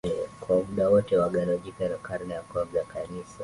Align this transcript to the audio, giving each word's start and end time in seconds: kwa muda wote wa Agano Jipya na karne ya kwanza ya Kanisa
kwa 0.41 0.63
muda 0.63 0.89
wote 0.89 1.17
wa 1.17 1.25
Agano 1.25 1.57
Jipya 1.57 1.89
na 1.89 1.97
karne 1.97 2.33
ya 2.33 2.41
kwanza 2.41 2.79
ya 2.79 2.85
Kanisa 2.85 3.39